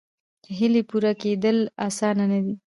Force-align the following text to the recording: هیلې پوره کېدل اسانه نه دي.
هیلې 0.57 0.81
پوره 0.89 1.11
کېدل 1.21 1.57
اسانه 1.87 2.25
نه 2.31 2.39
دي. 2.45 2.55